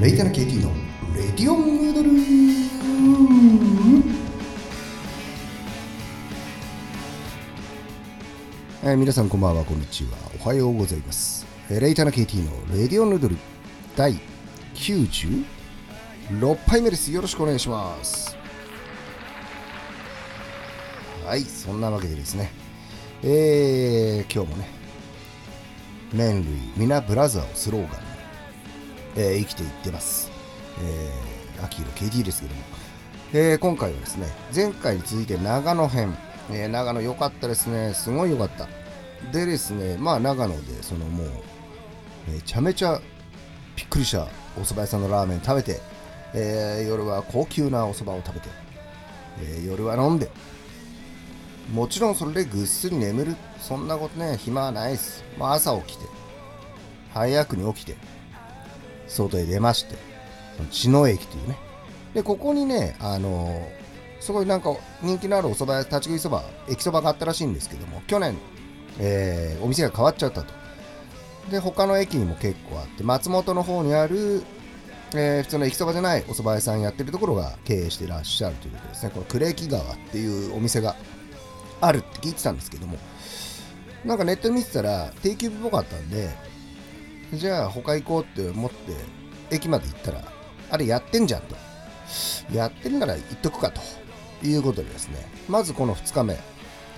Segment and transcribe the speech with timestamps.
[0.00, 0.70] レイタナ KT の
[1.14, 2.10] レディオンヌードル。
[8.84, 10.10] えー皆さんこんばんはこんにちは。
[10.44, 11.46] おはようございます。
[11.70, 13.36] えーレイタナ KT のレディオンヌードル。
[13.96, 14.20] 第
[14.74, 15.44] 96
[16.66, 17.10] 杯目です。
[17.10, 18.36] よろしくお願いします。
[21.24, 22.50] はいそんなわけでですね。
[23.22, 24.68] えー、今日もね
[26.12, 28.00] 麺類皆ブラザーをスローガン、
[29.16, 30.30] えー生きていってます、
[30.80, 32.62] えー、秋色 KD ですけども、
[33.32, 36.16] えー今回はですね前回に続いて長野編、
[36.50, 37.94] えー長野良かったですね。
[37.94, 38.68] すごい良かった。
[39.32, 41.28] でですねまあ長野でそのもう
[42.30, 43.00] めちゃめちゃ
[43.74, 45.80] びっくりしたお蕎麦屋さんのラーメン食べて、
[46.34, 48.48] えー夜は高級なお蕎麦を食べて、
[49.42, 50.30] えー夜は飲んで
[51.72, 53.36] もちろんそれでぐっすり眠る。
[53.58, 56.04] そんなことね暇はないです、まあ、朝起きて
[57.12, 57.96] 早くに起きて
[59.16, 59.96] 外へ出まして
[60.56, 61.56] その茅野駅というね。
[62.14, 63.86] でここにねあのー
[64.18, 68.36] すごいなんか人気のあるお蕎麦屋立ち食いそば駅そばがあったらしいんですけども去年、
[68.98, 70.52] えーお店が変わっちゃったと。
[71.50, 74.42] で他の駅にも結構あって松本の方にある、
[75.14, 79.12] えー普通の駅そばじゃないお蕎麦屋さんやってるところが経営してらっしゃるということですね。
[79.14, 80.96] この呉木川っていうお店が
[81.80, 82.96] あるって聞いてたんですけども。
[84.04, 86.30] なんかネット見てたら定休日っぽかったんで
[87.32, 88.76] じゃあ他行こうって思って
[89.50, 90.22] 駅まで行ったら
[90.70, 91.56] あれやってんじゃんと。
[92.52, 93.80] やってるなら行っとくかと
[94.46, 95.16] いうことでですね。
[95.48, 96.38] まずこの2日目、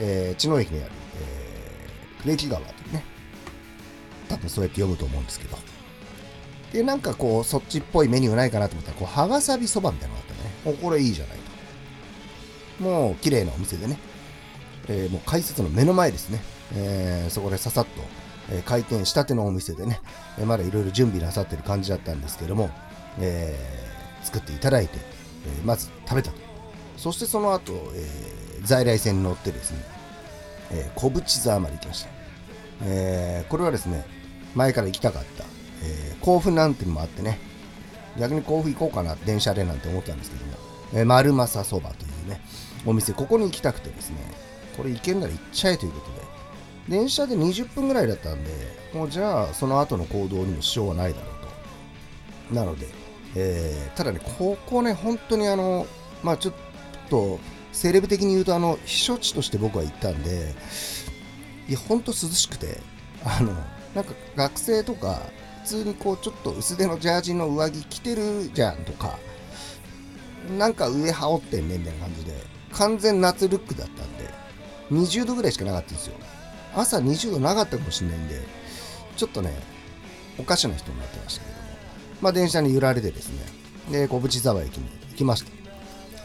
[0.00, 3.04] えー、茅野駅にある、えー、呉木川というね
[4.28, 5.58] 多分そうやって読むと思うんですけど。
[6.72, 10.76] でなんかこうそっちっぽいメニューないかなと思ったらこう羽わさびそばみたいなのがあったね。
[10.76, 11.38] おこれいいじゃない
[12.78, 12.82] と。
[12.82, 13.98] もう綺麗なお店でね。
[14.88, 16.40] えーもう改札の目の前ですね、
[16.74, 18.02] えーそこでささっと、
[18.50, 20.00] えー開店したてのお店でね、
[20.38, 22.70] えーまだいろいろ準備なさってる感じだったんですけども、
[23.18, 24.98] えー作っていただいて、
[25.46, 26.36] えーまず食べたと。
[26.96, 29.78] そしてその後、えー在来線に乗ってですね、
[30.72, 32.08] えー小淵沢まで行きました、
[32.84, 34.04] えーこれはですね
[34.54, 35.44] 前から行きたかった、
[35.82, 37.38] えー甲府なんてのもあってね
[38.18, 40.52] 逆に甲府行こうかな電車でなんて思ったんですけども、
[40.94, 42.40] えー丸政そばというね
[42.86, 44.16] お店ここに行きたくてですね
[44.76, 46.33] これ行けんなら行っちゃえということで
[46.88, 48.50] 電車で20分ぐらいだったんで
[48.92, 52.54] もうじゃあその後の行動にも支障はないだろうと。
[52.54, 52.86] なので、
[53.34, 55.86] えーただねここね本当にあの
[56.22, 56.54] まあちょっ
[57.08, 57.38] と
[57.72, 60.54] セレブ的に言うとあの避暑地として僕は行ったんで
[61.68, 62.78] いや本当涼しくて
[63.24, 63.52] あの
[63.94, 65.22] なんか学生とか
[65.62, 69.18] 普通にこうちょっと薄手のジャージの上着着てるじゃんとか
[70.58, 72.32] なんか上羽織ってんねんみたいな感じで
[72.72, 74.28] 完全夏ルックだったんで
[74.90, 76.14] 20度ぐらいしかなかったんですよ。
[76.76, 78.40] 朝20度なかったかもしれないんで
[79.16, 79.52] ちょっとね
[80.38, 81.64] おかしな人になってましたけども。
[82.20, 83.40] まあ電車に揺られてですね。
[83.90, 85.48] で小淵沢駅に行きました。
[85.48, 85.54] そ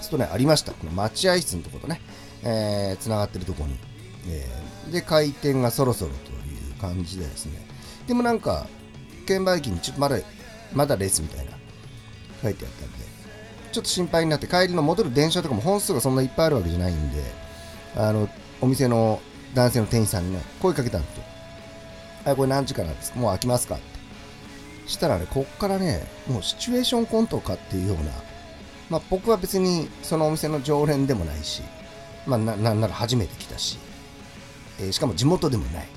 [0.00, 0.72] うするとねありました。
[0.72, 2.00] この待合室のとことね
[2.42, 3.76] えー、つながってるところに、
[4.28, 7.52] えーで開店がそろそろという感じでですね。
[8.06, 8.66] でもなんか
[9.26, 10.18] 券売機にちょっとまだ
[10.72, 11.52] まだレースみたいな
[12.42, 12.98] 書いてあったんで
[13.72, 17.22] ちょっと心配になって帰りの戻る電車とかも本数がそんないっぱいあるわけじゃないんで
[17.96, 18.28] あの
[18.60, 19.20] お店の
[19.54, 21.24] 男性の店員さんにね声かけたんですよ
[22.24, 23.18] 「はいこれ何時からですか？
[23.18, 23.84] もう開きますか?」って。
[24.88, 28.12] したらねこっからねもうシチュエーションコントかっていうような
[28.88, 31.62] まあ僕は別にそのお店の常連でもないし
[32.26, 33.78] まあななんなら初めて来たし、
[34.80, 35.88] えーしかも地元でもない。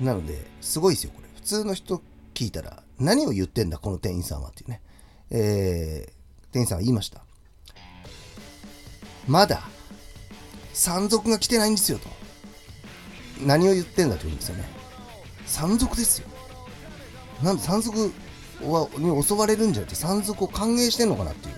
[0.00, 1.28] なのですごいですよこれ。
[1.34, 2.02] 普通の人
[2.34, 4.50] 聞いたら何を言ってんだこの店員さんは？
[4.50, 4.80] っていうね。
[5.30, 6.12] えー
[6.52, 7.20] 店員さんは言いました
[9.26, 9.64] まだ
[10.72, 12.08] 山賊が来てないんですよと。
[13.44, 14.64] 何を言ってんだと言うんですよね。
[15.46, 16.28] 山賊ですよ。
[17.42, 18.12] なんで山賊
[18.62, 21.54] はに襲われるんじゃなくて山賊を歓迎してんのかなっていう。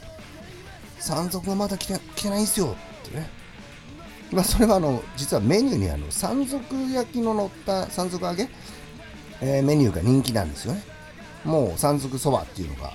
[0.98, 3.30] 山賊がまだ来て来てないんすよってね。
[4.32, 8.48] まあそれはあの実はメニューにあの山賊焼きの乗った山賊揚げ、
[9.40, 10.82] えーメニューが人気なんですよね。
[11.44, 12.92] もう山賊そばっていうのが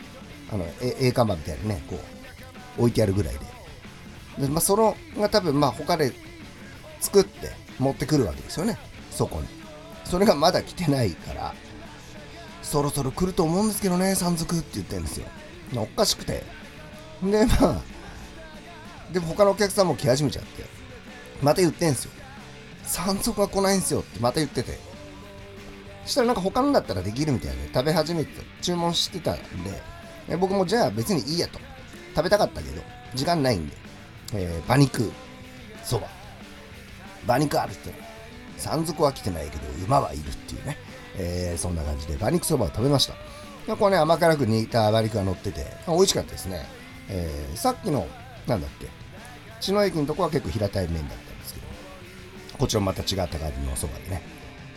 [0.52, 1.98] あのえ栄看板みたいにねこ
[2.78, 3.40] う置いてあるぐらいで。
[4.46, 6.12] で、まあ、そのが多分まあ他で
[7.04, 8.78] 作って持ってくるわけですよね。
[9.12, 9.48] そこに。
[10.06, 11.54] それがまだ来てないから
[12.62, 15.28] そろそろ来ると思うんですけどね山賊って言ってるんですよ。
[15.76, 16.44] おかしくて。
[17.24, 17.82] でまあ
[19.12, 20.64] でも他のお客さんも来始めちゃって
[21.42, 22.12] また言ってんすよ。
[22.86, 24.80] 山賊が来ないんすよってまた言ってて。
[26.06, 29.42] したらなんか他のだったらできるみたいで食べ始めて注文してたんで
[30.28, 31.60] え僕もじゃあ別にいいやと。
[32.16, 32.82] 食べたかったけど
[33.16, 33.76] 時間ないんで、
[34.34, 35.12] えー馬肉
[35.84, 36.08] そば。
[37.26, 37.94] 馬肉あるって
[38.58, 40.78] 山賊は来てないけど馬はいるっていうね、
[41.18, 43.14] えーそんな感じで馬肉そばを食べました
[43.78, 46.66] これね、甘辛く煮たバリクが乗ってて、美味しかったですね。
[47.08, 48.08] えー、さっきの、
[48.46, 48.88] なんだっけ、
[49.62, 51.68] 血の駅のとこは結構平たい麺だったんですけど、
[52.58, 54.22] こちらまた違った感じのお蕎麦でね。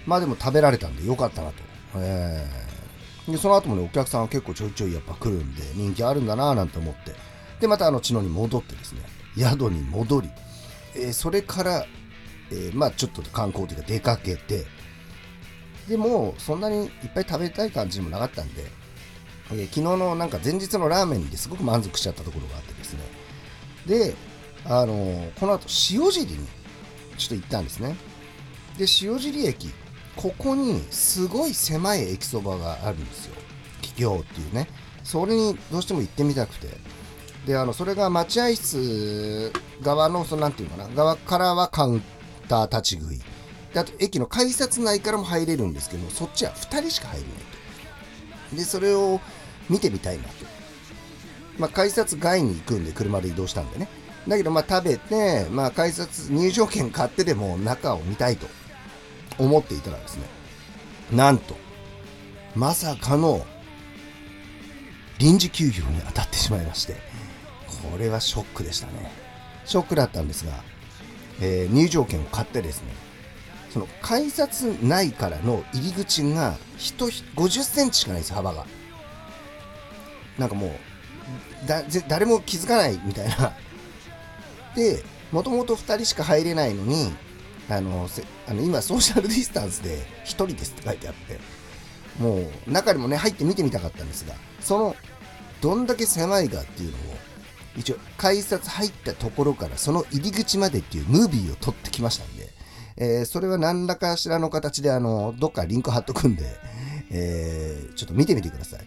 [0.06, 1.54] まあでも食べられたんでよかったなと。
[1.96, 7.12] えー、で、その後もね、お客さんは結構ちょいちょいやっぱ来るんで、人気あるんだなぁなんて思って、
[7.60, 9.00] で、またあの、血のに戻ってですね、
[9.36, 10.30] 宿に戻り、
[10.94, 11.86] えー、それから、
[12.50, 14.66] えー、まあちょっと観光というか出かけて、
[15.88, 18.64] でも、そんなにいっぱい食べたい感じもなかったんで、
[19.52, 23.00] えー、昨日のなんか前日のラーメンですごく満足しちゃったところがあってですね。
[23.86, 24.14] で、
[24.64, 26.46] あのー、この後、塩尻に
[27.16, 27.96] ちょっと行ったんですね。
[28.76, 29.72] で、塩尻駅、
[30.16, 33.34] ここにすごい狭い駅そばがあるんですよ。
[33.80, 34.68] 企業っていうね。
[35.04, 36.68] それにどうしても行ってみたくて。
[37.46, 42.02] で、あの、それが待合室側の、そのなんていうのかな、側からはカウン
[42.48, 43.18] ター立ち食い。
[43.72, 47.32] で、あと駅の改札内からも入れるんですけど、そっちは2人しか入れない
[48.50, 48.56] と。
[48.56, 49.20] で、それを
[49.68, 50.30] 見てみたいなと。
[51.58, 53.88] まあ、改札外に行くんで、車で移動したんでね。
[54.28, 58.46] だけど、まあ、食べて、まあ、改札入場券買ってでも中を見たいと
[59.38, 60.24] 思っていたらですね、
[61.12, 61.56] なんと、
[62.54, 63.46] まさかの
[65.18, 66.96] 臨時休業に当たってしまいまして、
[67.90, 69.10] これはショックでしたね。
[69.64, 70.52] ショックだったんですが、
[71.40, 72.92] えー、入場券を買ってですね、
[73.70, 78.66] その改札内からの入り口が人50センチしかないです、幅が。
[80.38, 80.70] なんかもう、
[82.08, 83.54] 誰も気づかないみたいな。
[84.74, 87.14] で、もともと2人しか入れないのに、
[87.68, 88.08] あの
[88.46, 91.38] あの今、ソーシャルディスタンスで1人ですって書いてあって、
[92.18, 94.96] もう中にもね、入って見てみたかったんですが、その
[95.60, 97.00] どんだけ狭いかっていうのを、
[97.76, 102.48] 一応、改札入ったところからその入り口までっていうムービーを撮ってきましたんで、
[102.96, 106.44] えー、それは何らかしらの形で、あの、どっかリンク貼っとくんで、
[107.10, 108.86] えー、ちょっと見てみてください。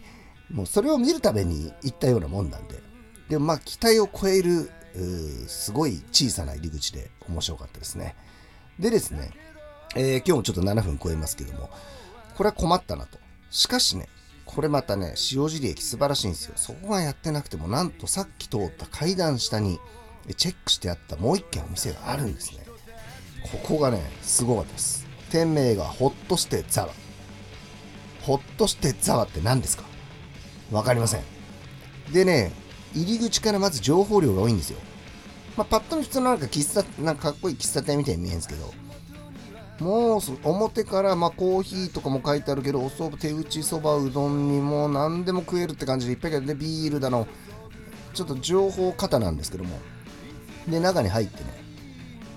[0.52, 2.82] もうそれを見るために行ったようなもんなんで。
[3.30, 4.72] でもまあ期待を超える、
[5.48, 8.16] すごい小さな入り口で面白かったですね。
[8.80, 9.32] でですね、
[9.96, 11.70] えー、今日もちょっと7分超えますけども、
[12.36, 13.20] これは困ったなと。
[13.52, 14.10] しかしね、
[14.52, 16.54] これまたね、塩尻駅素晴らしいんですよ。
[16.56, 19.80] そこがやってなくても、なんとさっき通った階段下に
[20.38, 22.66] チェックしてあったもう一軒お店があるんですね。
[23.44, 25.06] ここがね、すごかったです。
[25.30, 26.90] 店名がホッとしてザワ。
[28.24, 29.84] ホッとしてザワって何ですか？
[30.72, 31.22] わかりません。
[32.12, 32.52] でね、
[32.96, 34.80] 入り口からまず情報量が多いんですよ。
[35.58, 38.74] まあ、パッと見普通のなんか喫茶、なんかかっこいい喫茶店みたいに見えるんですけど、
[39.80, 47.28] もう表からまあコーヒーとかも書いてあるけど、おそば、手打ちそば、うどんにも何でも食えるって感じでいっぱいあるね、ビールだの、
[48.14, 49.80] ちょっと情報型なんですけども。
[50.68, 51.50] で、中に入ってね、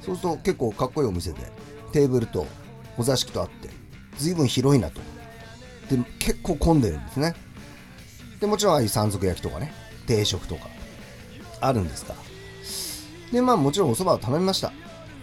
[0.01, 1.41] そうすると結構かっこいいお店で、
[1.93, 2.47] テーブルと
[2.97, 3.71] お座敷とあって、
[4.19, 5.01] 随分広いなと。
[5.91, 7.35] で、結構混んでるんですね。
[8.41, 9.73] で、もちろんああいう山賊焼きとかね、
[10.07, 10.69] 定食とか、
[11.61, 12.19] あるんですから。
[13.33, 14.73] で、まあもちろんお蕎麦を食べました。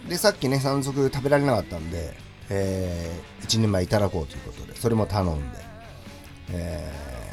[0.08, 2.14] で、さっきね、山賊食べられなかったんで、
[2.48, 5.58] えー、一人前いただこうということで、それも頼んで、
[6.52, 6.92] え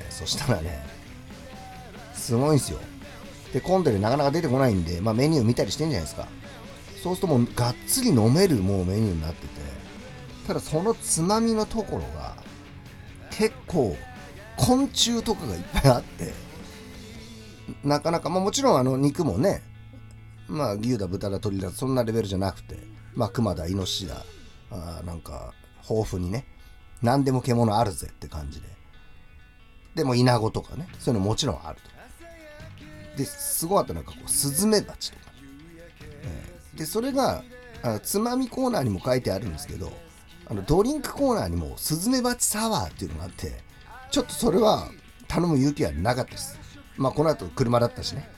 [0.09, 0.85] ー、そしたらね、
[2.13, 2.79] すごいんすよ。
[3.53, 6.27] で、混んでるなかなか出てこないんで、まあ、メニュー見たりしてんじゃないですか。
[7.01, 9.61] そうするともう、がっつり飲めるもうメニューになってて、
[10.45, 12.35] ただそのつまみのところが、
[13.31, 13.95] 結構、
[14.57, 16.33] 昆虫とかがいっぱいあって、
[17.83, 19.61] なかなか、まあもちろんあの肉もね、
[20.47, 22.77] まあ牛だ豚だ鳥だそんなレベルじゃなくて
[23.15, 24.23] まあ熊だイノシシだ
[24.71, 25.53] あなんか
[25.89, 26.45] 豊富にね
[27.01, 28.77] 何でも獣あるぜって感じで。
[29.97, 33.17] でもイナゴとかねそういうのもちろんあると。
[33.17, 35.25] ですごかったなんかこうスズメバチとか、
[36.21, 37.43] えー、でそれが
[37.81, 39.91] あつまみコーナーにも書いてあるんですけど
[40.45, 43.53] あのドリンクコーナーにもスズメバチサワーっていうのがあって
[44.11, 44.87] ちょっとそれは
[45.27, 46.59] 頼む勇気はなかったです。
[46.95, 48.29] まあこの後車だったしね。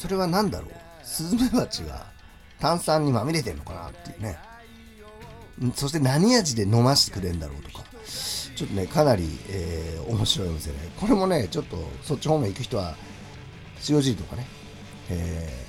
[0.00, 0.70] それは何だろう？
[1.04, 2.06] スズメバチが
[2.58, 4.38] 炭酸にまみれてんのかなっていうね。
[5.74, 7.84] そして何味で飲ませてくれるんだろうとか。
[8.56, 10.76] ちょっとねかなり、えー、面白いお店ね。
[10.98, 12.96] これもねちょっとそっち方面行く人は
[13.88, 14.46] 塩尻とかね、
[15.10, 15.66] え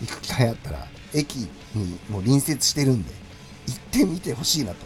[0.00, 1.36] ー、行く機会あったら駅
[1.74, 3.12] にもう隣接してるんで
[3.68, 4.78] 行ってみてほしいなと。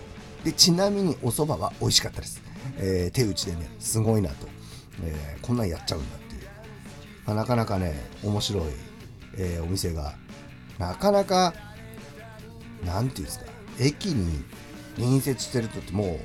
[0.44, 2.42] でちなみにお蕎麦は美味しかったです、
[2.76, 4.48] えー、手打ちでねすごいなと、
[5.04, 6.16] えー、こんなんやっちゃうんだ
[7.26, 8.64] まあ、なかなかね面白い、
[9.36, 10.14] えー、お店が
[10.78, 11.54] なかなか
[12.84, 13.46] なんていうんですか
[13.78, 14.44] 駅に
[14.96, 16.20] 隣接してるとってもう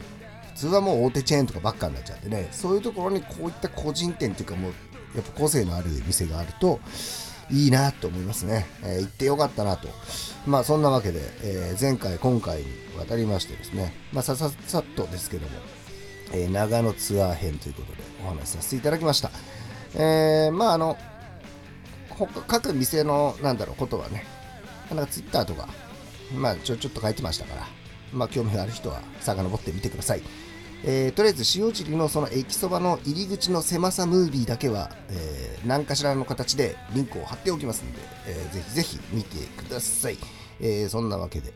[0.53, 4.71] 普通はもう大手チェーンとかばっかになっちゃってねそういうところにこういった個人店っていうかもう
[5.15, 6.79] やっぱ個性のある店があると
[7.49, 9.87] いいなと思いますね、えー、行ってよかったなと
[10.45, 12.65] まあそんなわけで、えー、前回今回に
[12.97, 15.51] わたりましてですねまあさささっとですけども、
[16.33, 19.31] え、長野ツアー編ということでお話しさせていただきました。
[19.95, 20.97] えー、まああの、
[22.47, 24.25] 各店の、なんだろう、ことはね、
[24.89, 25.67] なんかツイッターとか、
[26.35, 27.67] まあちょ、ちょっと書いてましたから、
[28.11, 30.21] まあ興味がある人は遡ってみてください。
[30.83, 40.17] えー、とりあえず塩尻のその駅そばの入り口の狭さムービーだけは、えー、何かしらの形でリンクを貼っておきますので、えー、ぜひぜひ見てください。
[40.59, 41.53] えー、そんなわけで、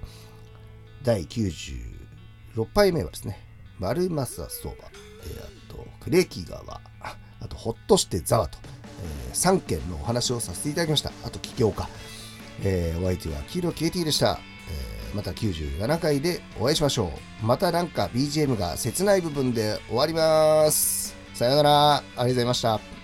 [1.03, 3.37] 第96杯目はですね、
[3.79, 4.75] 丸政そば、
[5.23, 6.81] えー、あと、クレキ川、
[7.41, 8.57] あと、ほっとしてざわと、
[9.29, 11.11] えー、3件のお話をさせていただきました。
[11.23, 11.87] あと、起業家。
[12.63, 14.39] えー、お相手は黄色 KT でした。
[14.69, 17.45] えー、また97回でお会いしましょう。
[17.45, 21.15] またなんか BGM が切ない部分で終わります。
[21.33, 21.95] さよなら。
[21.95, 23.00] ありがとうございました。